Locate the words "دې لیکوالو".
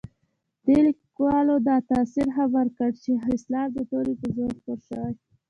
0.65-1.55